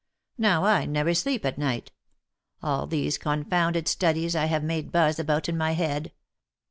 Now 0.39 0.65
I 0.65 0.87
never 0.87 1.13
sleep 1.13 1.45
at 1.45 1.59
night. 1.59 1.91
All 2.63 2.87
these 2.87 3.19
confounded 3.19 3.87
studies 3.87 4.35
I 4.35 4.45
have 4.45 4.63
made 4.63 4.91
buzz 4.91 5.19
about 5.19 5.47
in 5.47 5.55
my 5.55 5.73
head. 5.73 6.11